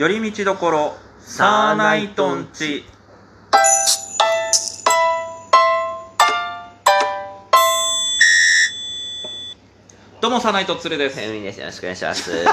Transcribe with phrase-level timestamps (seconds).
[0.00, 2.84] 寄り道どころサーナイトンチ。
[10.22, 11.20] どうもサーナイトツルです。
[11.20, 12.32] フェミですよろしくお願いします。
[12.32, 12.46] で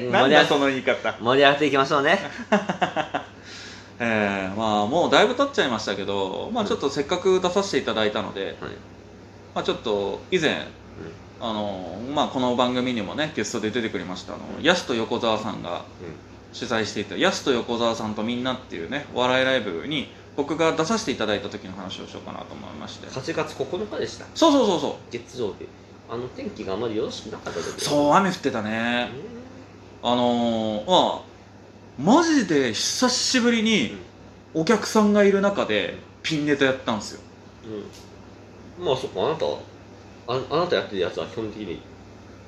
[0.00, 1.16] 盛なんだそり上がの言い方。
[1.20, 2.18] 盛り上がっていきましょうね。
[4.00, 8.54] えー、まあもうだいぶ経っちゃいましたけどまあちょっとせっかく出させていただいたので、はい。
[9.54, 10.66] まあちょっと以前
[11.40, 15.84] あのまあこの番組にもねゲストで出てくれましたあのヤスと横澤さんが
[16.52, 23.06] 主催していた「ヤスと横澤さんとみんな」っていうねお笑いライブに僕が出させていただいた時の話をしようかなと思いまして。
[23.08, 24.24] 8月9日でした。
[24.34, 24.92] そうそうそうそう。
[25.10, 25.66] 月曜日。
[26.08, 29.10] あの天気があまりよろしくなかった時そう雨降ってたね。
[30.02, 31.32] あのー、まあ
[31.98, 33.96] マジで久しぶりに
[34.52, 37.20] お客さんがいる中でピンネタやったんですよ。
[38.78, 41.80] うん、うん、まあそっかあなたああなたやってるやつは基本的に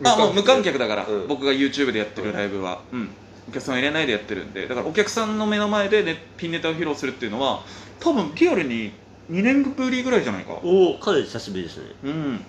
[0.05, 1.29] あもう無観客だから、うん。
[1.29, 3.11] 僕が YouTube でやってるライブは、うん
[3.49, 7.63] お客さん入れないでやってるんでだからお客さんの目の前で、ね、ピンネタを披露するっていうのは
[8.01, 8.93] 多分リアルに
[9.31, 10.53] 2年ぶりぐらいじゃないか。
[10.63, 11.85] おおかなり久しぶりですね。
[12.05, 12.45] うん。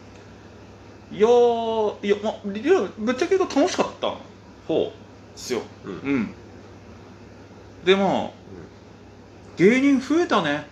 [1.12, 4.18] いやーいや、ま、リアルぶっちゃけ言うと楽しかったん
[4.68, 4.92] ほ
[5.34, 5.62] ですよ。
[5.86, 5.96] う、うん。
[5.96, 6.34] うん。
[7.86, 8.30] でまあ
[9.58, 10.68] 芸人増えたね。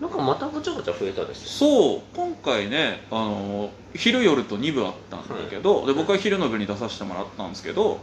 [0.00, 2.00] なんかまたごちゃごちゃ増えたですそう。
[2.14, 8.00] 今回ねあの昼夜と2部あったんだけど、で僕は昼の部に出させてもらったんですけど、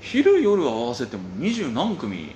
[0.00, 2.32] 昼夜合わせても二十何組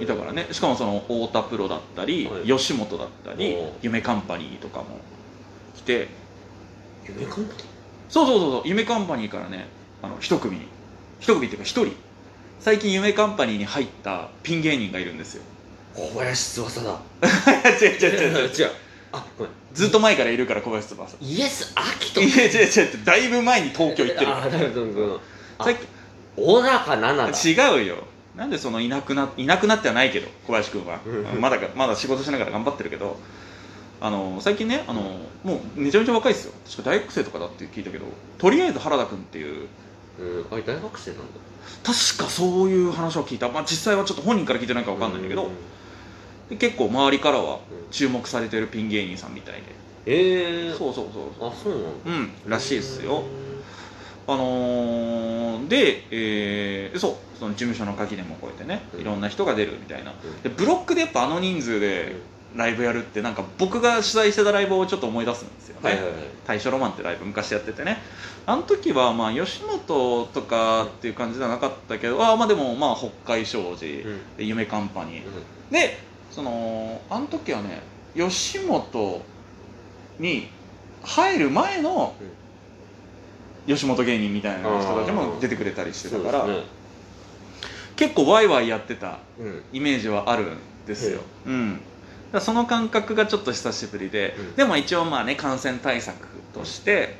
[0.00, 0.48] いたからね。
[0.50, 2.46] しかもその太田プロだったり、はい。
[2.46, 4.98] 吉本だったり夢カンパニーとかも
[5.76, 6.08] 来て。
[7.06, 7.58] 夢カンパニ
[8.08, 8.62] そうそうそうそう。
[8.66, 9.66] 夢カンパニーからね
[10.02, 10.58] あの一組。
[11.20, 11.94] 一組っていうか一人。
[12.60, 15.42] 最近夢カンパニーに入ったピン芸人がいるんですよ。
[15.96, 16.98] ー小林翼だ。
[17.80, 18.48] 違う違う違う違う。
[18.48, 18.70] 違う。
[19.12, 19.52] あごめん。
[19.72, 21.16] ずっと前からいるから小林翼。
[21.20, 23.04] イエス・アキトいや違う違う違う。
[23.04, 24.36] だいぶ前に東京行ってる。
[24.36, 25.20] あなるほど。
[25.58, 25.86] あ最近
[26.36, 27.96] 小高奈々だ違うよ。
[28.36, 31.00] なんでそのいなくないなくなってはないけど小林君は。
[31.06, 33.16] う んまだかまだ仕事しながら頑張ってるけど。
[34.00, 35.00] あの最近ねあの
[35.44, 36.52] もうめちゃめちゃ若いですよ。
[36.64, 38.04] 確か大学生とかだって聞いたけど
[38.36, 39.66] とりあえず原田君っていう。
[40.18, 41.24] うんあれ大学生なんだ。
[41.82, 45.50] 確かそういう話を聞いた、まあ、実際はちょっと本人から聞いてないか分かんないんだけど、
[46.50, 47.60] で結構周りからは
[47.90, 49.62] 注目されてるピン芸人さんみたいで、
[50.06, 51.48] ええー、そうそうそうそう。
[51.48, 51.88] あそうなんだ。
[52.06, 53.24] うんらしいですよ。
[54.26, 55.13] あのー、
[55.68, 59.00] で、えーそうその事務所の垣根も越えてねうん。
[59.00, 60.12] いろんな人が出るみたいな。
[60.12, 60.42] うん。
[60.42, 62.16] でブロックでやっぱあの人数で
[62.54, 66.14] ライブやるってなんか僕が取材してたライブをちょっと思い出すんですよね、はいはいはい。
[66.46, 67.98] 大正ロマンってライブ昔やっててね。
[68.46, 74.04] あの時はまあ吉本とかっていう感じではなかったけどあまあでもまあ北海商事、
[74.38, 75.98] 夢カンパニー、で
[76.30, 77.82] そのあの時はね
[78.14, 79.22] 吉本
[80.18, 80.48] に
[81.02, 82.14] 入る前の
[83.66, 86.64] 吉本芸人みたいな人たちも出てくれたりしてたから、ね。
[87.96, 89.62] 結構ワイワイやってたうん。
[89.72, 91.82] イメージはあるんですよ、うん、だか
[92.32, 94.54] らその感覚がちょっと久しぶりで、うん。
[94.56, 97.16] でも一応まあね感染対策として、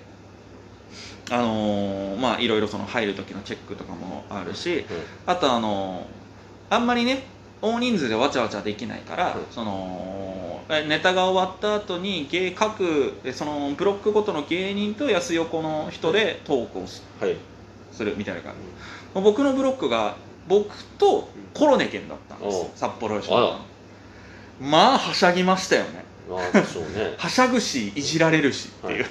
[1.30, 4.84] あのーまあいろいろその入る時のチェックとかもあるし、
[5.26, 7.22] あとあのーあんまりね
[7.64, 9.42] 大人数でわちゃわちゃできないから、うん。
[9.50, 17.02] そのえネタが終わった後に芸各えそのブロックごとの芸人と安横の人でトークをす
[18.04, 18.54] るみたいな感
[19.14, 20.16] じ、僕のブロックが
[20.48, 22.70] 僕とコロネ県だったんです。
[22.76, 23.58] 札幌吉あ
[24.60, 26.04] 本まあはしゃぎましたよね。
[27.18, 29.06] はしゃぐしいじられるしっていう、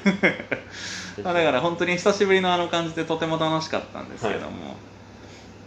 [1.24, 4.76] まあだから本当に久しぶりのあの感じでとても楽しかったんですけども、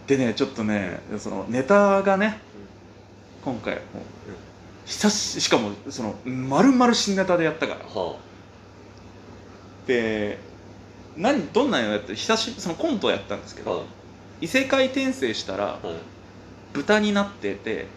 [0.07, 2.41] でねちょっとねそのネタがね
[3.43, 3.83] 今回もう
[4.85, 7.79] 久ししかもその丸々新ネタでやったから。
[7.85, 8.17] は
[9.85, 10.39] で
[11.15, 13.83] 何どんなのやって久しそのコントをやったんですけど、あは
[14.39, 15.95] 異世界転生したらいはい。
[16.73, 17.87] 豚になってて、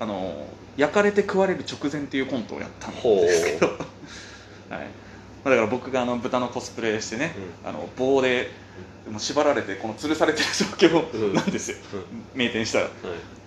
[0.00, 3.66] あの焼かれて食われる直前っていうコントをやったんですけど、
[4.70, 4.86] はい
[5.44, 8.50] まあ、だから僕があの豚のコスプレしてね、あの棒で
[9.10, 10.44] もう縛られてこの吊るされてる
[10.80, 11.76] 状況なんですよ、
[12.34, 12.84] 名店したら。
[12.84, 12.92] はい。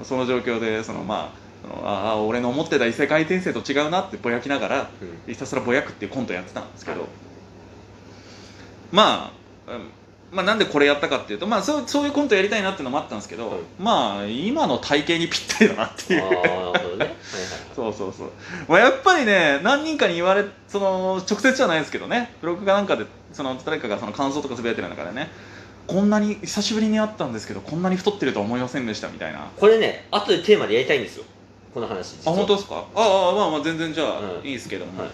[0.03, 4.89] その状況でそのまあそのああ俺の思ってた異世界転生と違うなってぼやきながら
[5.27, 5.33] うん。
[5.33, 7.07] ひたすらぼやくっていうコントやってたんですけど、
[8.91, 9.31] ま
[9.68, 9.89] あ、うん
[10.31, 13.59] まあなんでこれやったかっていうと、まあ、そうそういうコントやりたいなっていうのもあったんですけど、はい。
[13.80, 16.21] まあ今の体型にぴったりだなっていう
[16.95, 17.06] どね。
[17.06, 17.19] はいはい
[17.75, 18.31] そうそうそう、
[18.68, 22.33] まあ、やっぱりね何人かに言われその直接じゃないですけどね。
[22.42, 25.30] ブログかなんかでその誰かがその感想とかつぶやいてる中でね。
[25.88, 29.44] こんなに久しぶりに会ったんですけどこんなに太ってるとは思いませんでしたみたいな。
[29.44, 31.25] あこれね後でテーマでやりたいんですよ。
[31.74, 32.36] この話実は。
[32.36, 32.86] 本当ですか？
[32.95, 35.09] ああまあまあ全然じゃあ、うんいいですけども、はい。
[35.09, 35.12] っ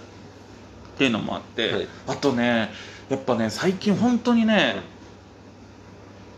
[0.98, 1.88] ていうのもあって、はい。
[2.07, 2.69] あとね
[3.10, 4.75] やっぱね最近本当にね、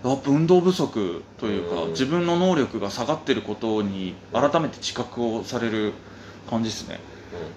[0.03, 1.89] やっぱ運動不足というか、うん。
[1.91, 5.93] 自分の能力が下がってることに改めて知覚をされる
[6.49, 6.99] 感じですね。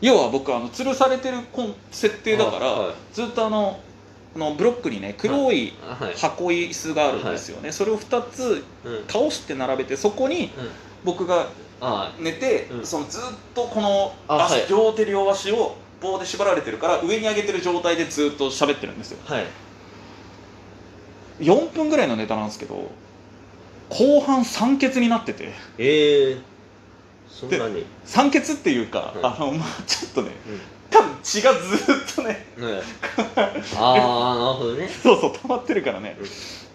[0.01, 1.39] 要は僕あの吊るされてる
[1.91, 2.95] 設定だから、あはい。
[3.13, 3.81] ずっとあの
[4.35, 5.73] あのブロックにね黒い
[6.17, 9.05] 箱椅子があるんですよね、それを2つうん。
[9.09, 10.51] 倒して並べてそこにうん。
[11.05, 11.49] 僕が
[11.81, 12.87] あ寝て、うん。
[12.87, 13.23] そのずっ
[13.55, 19.19] とこの足、両手両足を棒で縛られてるから上に上げてる状態でずっと喋ってるんですよ。
[19.25, 19.45] はい
[21.41, 22.91] 4分ぐらいのネタなんですけど
[23.91, 25.53] 後半酸欠になってて。
[25.79, 26.37] ええ
[27.29, 27.85] そんなに？
[28.05, 29.27] 酸欠っていうか、うん。
[29.27, 30.61] あのまあちょっとねうん。
[30.89, 32.81] 多分血がずっとねね
[33.77, 34.89] ああなるほどね。
[35.03, 36.27] そうそう溜まってるからね、うん。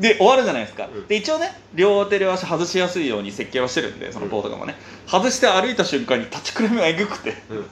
[0.01, 1.07] で終わるじゃないですか、うん。
[1.07, 4.75] で一応ね両手両足外しやすいように設計はしてるんでその棒とかもね、
[5.07, 7.35] 外して歩いた瞬間に立ちくらみがえぐくて。
[7.49, 7.65] うん。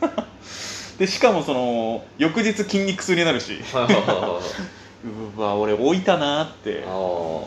[0.97, 3.61] でしかもその翌日筋肉痛になるし
[5.03, 6.83] うわ俺置いたなーって。
[6.87, 7.45] あ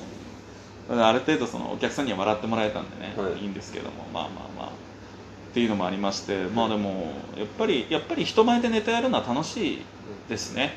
[0.91, 3.41] ある程度そのお客さんには笑ってもらえたんでね、はい。
[3.41, 4.07] い、いんですけども。
[4.13, 4.67] まあまあまあ。
[4.67, 9.83] っていうのもありましてまあでもやっぱりやっぱり人前でネタやるのは楽しい
[10.29, 10.77] ですね。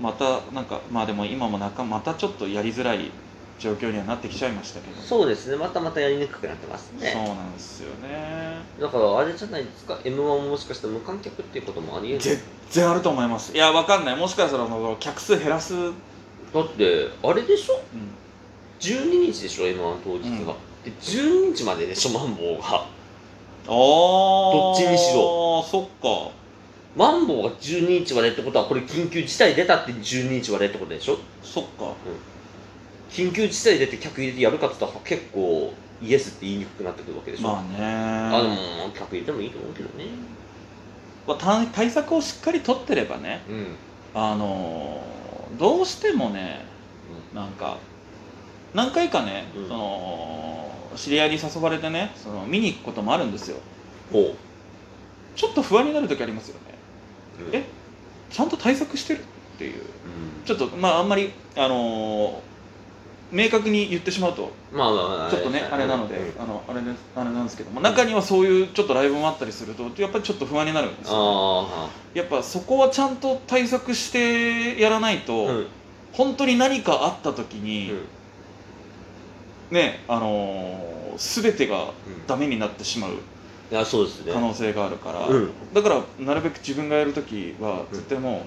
[0.00, 0.04] うん。
[0.04, 3.10] またなんかまあでも今もなんかまたちょっとやりづらい
[3.58, 5.00] 状況にはなってきちゃいましたけど。
[5.00, 5.56] そうですね。
[5.56, 8.56] またまたやりにくくなってますそうねなんですよね。
[8.80, 12.20] だからあれじゃないですか？m 1ももしかしたら無観客っていうこともありえる？
[12.20, 12.38] 全
[12.70, 13.54] 然あると思います。
[13.54, 14.16] いやわかんない。
[14.16, 14.66] もしかしたら
[14.98, 15.94] 客数減らす、うん、
[16.52, 17.80] だってあれでしょ
[18.80, 22.10] ？12日でしょ？m 1当日が、で12日まででしょ？
[22.18, 22.64] マンボウが。
[22.68, 22.84] あ
[23.68, 25.62] あどっちにしろ。
[25.62, 26.32] そっか。
[26.96, 31.18] マンボウが12日までってことはこれ緊急事態出たって12日までってことでしょ？
[31.42, 31.94] そっか
[33.12, 37.78] 緊急事態出て客入れてやるかって言ったら結構イエスって言いにくくなってくるわけでしょ、まあね。
[37.78, 38.56] あでも
[38.94, 40.06] 客入れてもいいと思うけどね。
[41.26, 43.76] まあ対対策をしっかり取ってればねうん。
[44.14, 46.64] あのーどうしてもね
[47.34, 47.76] なんか
[48.72, 49.68] 何回かね、うん。
[49.68, 53.58] その知り合いに誘われてねその見に行くこともあるんですよ。
[54.10, 54.34] ほ
[55.36, 56.74] ちょっと不安になる時ありますよね。
[57.52, 57.64] うえ？
[58.30, 59.22] ちゃんと対策してるっ
[59.58, 59.76] ていう。
[59.76, 59.82] うん。
[60.46, 62.51] ちょっとまああんまりあのー
[63.32, 66.42] 明確に言ってしまうとまあまあまあちょっとねあれなので、うん。
[66.42, 75.66] あのあれですあれなんですけども中にはそういうちょっとライブもあったりするとやっぱりちょっと不安になるんですよあやっぱそこはちゃんと対策してやらないと、あうん。
[76.12, 77.98] 本当に何かあった時うに、ん。
[79.70, 80.92] ねあのー
[81.42, 81.92] 全てが
[82.26, 83.10] ダメになってしまう
[83.70, 84.32] いやそうですね。
[84.32, 85.50] 可能性があるから、うん。
[85.74, 87.96] だからなるべく自分がやる時はうん。
[87.96, 88.46] 絶対も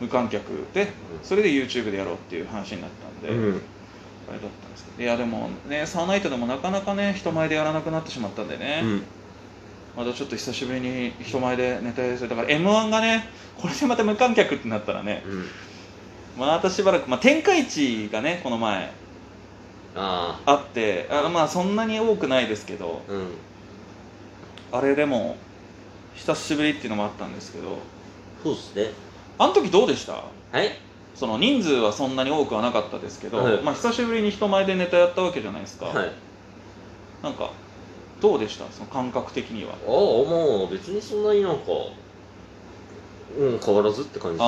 [0.00, 0.44] う無観客
[0.74, 0.88] で
[1.22, 3.60] それで YouTube でやろうっていう話になったんで、うん
[4.32, 5.02] あれだったんですけど。
[5.02, 9.02] いやでもねサーナイトでもなかなかね人前でやらなくなってしまったんでね、うん。
[9.96, 13.28] またちょっと久しぶりに人前でネタやりだから m 1がね
[13.60, 15.22] これでまた無観客ってなったらね。
[15.26, 15.46] うん。
[16.38, 18.90] またしばらく、まあ、天下一がねこの前
[19.94, 23.02] ああってあまあそんなに多くないですけど。
[23.08, 23.26] あうん。
[24.72, 25.36] あれでも
[26.14, 27.78] 久しぶりっていうのもあったんですけど。
[28.42, 28.90] そうですね。
[29.38, 30.12] あの時どうでした？
[30.12, 30.22] は
[30.62, 30.78] い
[31.14, 33.62] その人数はそんなに多くはなかったですけど、はい。
[33.62, 36.12] まあ、久しぶりに人前でネタやったわけじゃないですか、はい。
[37.22, 37.50] なんか
[38.20, 38.64] どうでした？
[38.72, 39.72] その感覚的には。
[39.72, 41.62] ああもう別にそんなになんか
[43.38, 44.46] うん変わらずって感じであ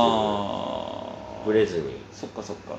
[1.42, 1.96] あブレずに。
[2.12, 2.76] そっかそっか。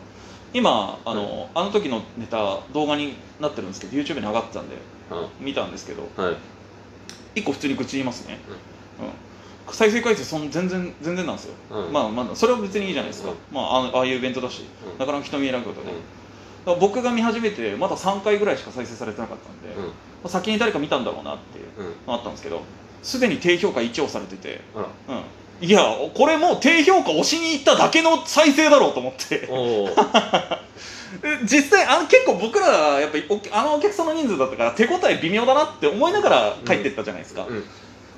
[0.53, 4.77] 今あの,、あの時のネタ動画になってるんですけど YouTube に上がってたんで
[5.11, 6.35] あ見たんですけどはい。
[7.35, 9.07] 一個普通に口言いますね、うん
[9.71, 11.93] 再生回数そん全然全然なんですよ、うん。
[11.93, 13.35] まあまあそれは別にいいじゃないですか、うん。
[13.51, 14.99] まああのああいうイベントだし、うん。
[14.99, 19.85] なかなか人見えなくことね、だから僕が見始めてまだ3回ぐらいしか再生されてなかったんで、うん。
[19.85, 19.91] ま
[20.25, 21.85] あ先に誰か見たんだろうなっていううん。
[22.07, 22.61] のあったんですけど
[23.01, 24.61] すでに低評価1をされてて、
[25.61, 25.81] いや
[26.13, 29.47] これもう低評価押しに行っただけの再生だろうと思って。
[31.45, 37.63] 実際あの結構僕らやっぱりおあのお客さんの人数だったから手応え微妙だなって思いながら帰ってったじゃないですか、うん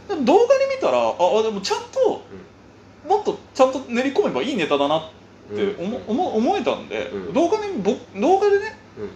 [0.07, 2.23] でも動画で見たらああでもちゃんと、
[3.07, 5.09] もっとちゃんと練り込めばいいネタだなっ
[5.55, 7.33] て思,、思思えたんで、うん。
[7.33, 9.09] 動画でぼ動画でねうん。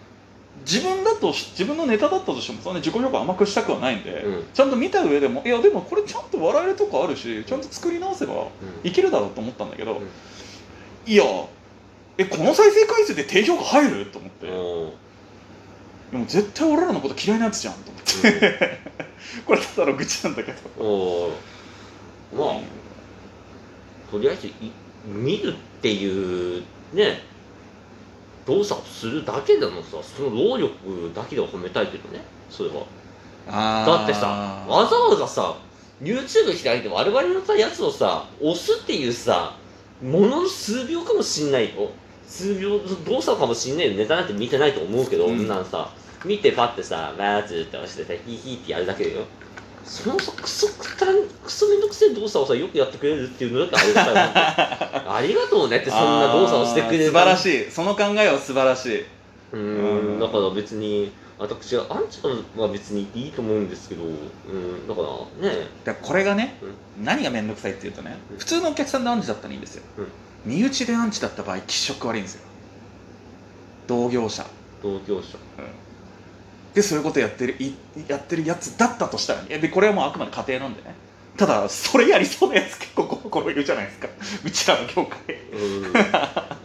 [0.65, 4.45] 自分だとし自分のネタだったとしてもそんな自己評価甘くしたくはないんで、うん。
[4.53, 8.47] ちゃんと見た上でもいやでもこれちゃんと笑えるとこあるしちゃんと作り直せば
[8.83, 10.07] いけるだろうと思ったんだけど、うん。
[11.11, 11.23] いや
[12.17, 14.05] えこの再生回数で低評価入る？
[14.07, 14.91] と思って、うん。
[16.11, 18.79] でも絶対俺らのこと嫌いなやつじゃんと思って、
[19.45, 20.57] これただの愚痴なんだけど。
[20.83, 21.31] おー。
[22.37, 22.81] まあ
[24.11, 24.53] とりあえずい
[25.05, 26.63] 見るっていう
[26.93, 27.21] ね
[28.45, 32.85] 動作をするだけでもさその労力だけでは褒めたいけどねそれは。
[33.47, 35.55] あだってさわざわざさ
[36.01, 39.55] YouTube 開いて我々のさやつをさ押すっていうさ
[40.01, 41.89] ものの数秒かもしんないよ。
[42.27, 43.97] 数秒動作かもしんねえよ。
[43.97, 45.89] ネタなんて見てないと思うけど、うんなんさ
[46.25, 49.21] 見てパッてさバーツって押してさヒーヒーってやるだけでよ。
[49.83, 57.05] そのさクソくたんクソめんどくせえ動作をさよくやってくれるっていうのだってありがたいもん ありがとうねってそんな動作をしてくれる。
[57.05, 57.71] 素晴らしい。
[57.71, 59.05] その考えは素晴らしい。
[59.53, 60.19] うんん。
[60.19, 62.19] だから別に私はアンチ
[62.55, 65.01] は別にいいと思うんですけどうんだか
[65.41, 65.67] らね。
[65.83, 66.55] だからこれがね、
[67.01, 68.37] 何が面倒くさいっていうとね、うん。
[68.37, 69.83] 普通のお客さんでアンチだったらいいんですよ、
[70.45, 72.41] 身内でアンチだった場合気色悪いんですよ。
[73.87, 74.45] 同業者。
[74.83, 75.37] 同業者
[76.73, 77.73] でそういうことやってるい
[78.07, 79.59] やってるやつだったとしたらね。
[79.59, 80.95] でこれはもうあくまで家庭なんでね。
[81.37, 84.07] ただそれやりそうなやつ結構ここいるじゃないですか。
[84.45, 85.35] うちらの業界。
[85.53, 85.91] うん。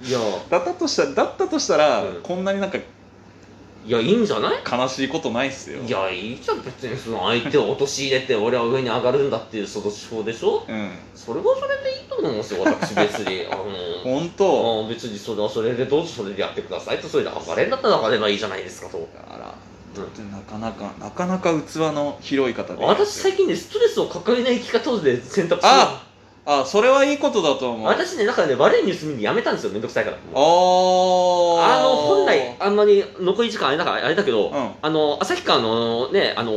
[0.07, 0.19] いや。
[0.51, 2.21] だったとしたらだったとしたら、うん。
[2.23, 4.59] こんなになんかいやいいんじゃない？
[4.69, 5.81] 悲しいことないっすよ。
[5.81, 6.61] いやいいじゃん。
[6.63, 10.65] 別にその相手を陥れて俺は上に上がるんだっていうその手法でしょ？
[10.69, 10.91] うん。
[11.15, 13.47] それはそれでいいと思うんですよ私別に。
[13.51, 13.65] あの
[14.03, 14.85] 本当。
[14.85, 19.09] あ別にそれはそれでどうぞそれでやってくださいとそれで上がれんだったら上がればいいじゃないですかと。
[19.31, 19.55] あら
[19.97, 22.85] だってなかなかなかなか器の広い方で。
[22.85, 25.73] 私最近ねストレスを抱えない生き方で選択してる。
[25.73, 26.03] あ
[26.49, 27.87] あそれはいいことだと思う。
[27.89, 30.17] 私ねだからね悪いニュース見るのやめたんですよめんどくさいから。
[30.17, 34.71] ああーの本来あんまり残り時間あれだからあれだけど、うん。
[34.81, 36.53] あの旭川のねあの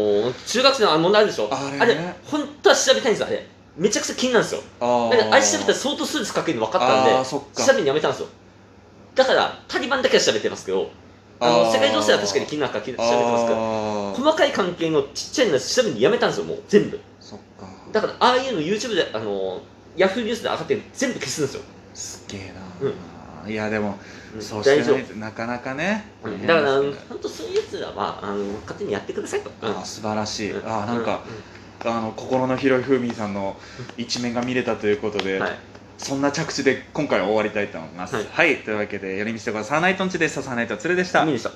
[0.45, 1.49] 中学生のあの問題あるでしょ。
[1.51, 1.79] あれね。
[1.81, 3.47] あれ本当は調べたいんですよあれ。
[3.77, 4.61] めちゃくちゃ気になるんですよ。
[4.79, 5.09] あー。
[5.11, 8.27] だからあれ調べたら相当ストレスかけるの分かったんで調べるのやめたんですよ。
[9.15, 10.91] だからタリバンだけは調べてますけど
[11.41, 16.99] あの世界情勢は確かに気になるから調べてますけど細かい関係のちっちゃいの調べるのやめたんですよもう全部。
[17.19, 17.67] そっか。
[17.91, 19.61] だからああいうの YouTube であの
[19.95, 21.61] ヤフーニュースで上がって全部消すんですよ、
[21.93, 22.53] すげえ
[23.45, 23.97] な、いやでも
[24.35, 24.41] うん。
[24.41, 26.05] そうしてないとなかなかね。
[26.21, 29.69] 夫、大変だから本当そういうやつらはあの勝手にやってくださいと、うん。
[29.69, 30.67] あー素晴らしい、うん。
[30.67, 31.21] あーなんか、
[31.85, 33.55] あの心の広いふうみんさんの
[33.97, 35.57] 一面が見れたということで、はい
[35.99, 38.15] そんな着地で今回は終わりたいと思います。
[38.15, 40.41] ははいい、というわけで、寄り道ところサーナイトンチでした。
[40.41, 41.33] サーナイトツルでした見。
[41.33, 41.51] でした